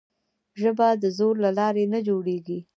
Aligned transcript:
ژبه 0.61 0.87
د 1.03 1.05
زور 1.17 1.35
له 1.43 1.51
لارې 1.59 1.83
نه 1.93 1.99
جوړېږي. 2.07 2.59